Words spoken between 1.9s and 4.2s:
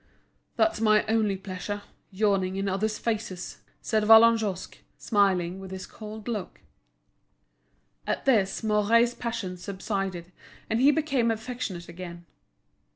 yawning in other's faces," said